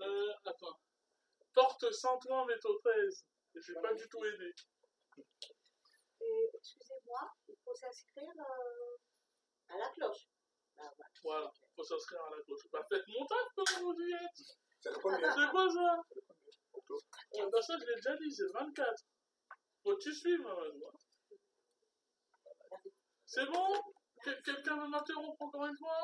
Euh, 0.02 0.34
attends. 0.46 0.80
Porte 1.54 1.92
Saint-Ouen, 1.92 2.46
métro 2.46 2.74
13. 2.80 3.26
Je 3.56 3.74
vais 3.74 3.82
pas 3.82 3.94
du 3.94 4.08
tout 4.10 4.24
aider. 4.26 4.54
Et 6.22 6.50
excusez-moi, 6.54 7.34
il 7.48 7.56
faut 7.64 7.76
s'inscrire 7.76 8.34
euh, 8.40 8.98
à 9.70 9.78
la 9.78 9.90
cloche. 9.90 10.28
Ah, 10.78 10.92
voilà. 10.96 11.10
Voilà, 11.24 11.52
faut 11.76 11.84
s'inscrire 11.84 12.22
à 12.24 12.36
la 12.36 12.44
cloche. 12.44 12.68
Bah, 12.72 12.86
faites 12.90 13.08
mon 13.08 13.26
taf, 13.26 13.48
comme 13.56 13.84
vous 13.84 13.94
dites. 13.96 14.58
C'est 14.80 14.92
le 14.92 15.00
premier. 15.00 15.24
C'est 15.24 15.50
quoi 15.50 15.70
ça 15.70 16.02
bah, 17.52 17.62
ça, 17.62 17.74
je 17.80 17.86
l'ai 17.86 17.96
déjà 17.96 18.16
dit, 18.18 18.32
c'est 18.32 18.44
le 18.44 18.52
24. 18.54 19.04
Faut 19.84 19.96
que 19.96 20.02
tu 20.02 20.14
suives, 20.14 20.46
hein. 20.48 20.90
C'est 23.26 23.46
bon 23.48 23.82
Quel- 24.24 24.42
Quelqu'un 24.42 24.78
veut 24.80 24.88
m'interrompre 24.88 25.42
encore 25.42 25.66
une 25.66 25.78
fois? 25.78 26.02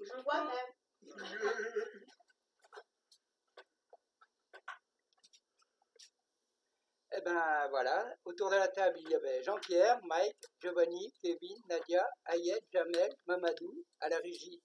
Je 0.00 0.10
peux? 0.12 0.22
Toi-même. 0.22 0.72
ben 7.26 7.68
voilà, 7.70 8.06
autour 8.24 8.50
de 8.50 8.54
la 8.54 8.68
table, 8.68 8.96
il 9.00 9.10
y 9.10 9.14
avait 9.16 9.42
Jean-Pierre, 9.42 9.98
Mike, 10.04 10.44
Giovanni, 10.60 11.12
Kevin, 11.20 11.56
Nadia, 11.68 12.08
Ayed, 12.26 12.62
Jamel, 12.72 13.12
Mamadou, 13.26 13.84
à 13.98 14.08
la 14.08 14.18
régie, 14.18 14.62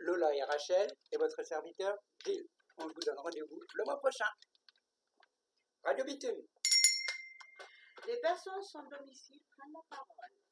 Lola 0.00 0.34
et 0.34 0.42
Rachel, 0.42 0.86
et 1.12 1.16
votre 1.16 1.42
serviteur, 1.42 1.96
Gilles. 2.26 2.46
On 2.76 2.86
vous 2.86 3.00
donne 3.06 3.18
rendez-vous 3.18 3.58
le 3.72 3.84
mois 3.84 3.98
prochain. 3.98 4.28
Radio 5.82 6.04
Bitume. 6.04 6.46
Les 8.06 8.20
personnes 8.20 8.62
sans 8.62 8.82
domicile 8.82 9.40
prennent 9.56 9.72
la 9.72 9.80
parole. 9.88 10.45